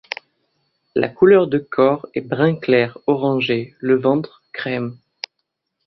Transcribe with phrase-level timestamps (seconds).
[0.95, 4.97] La couleur de corps et brun clair orangé, le ventre crème.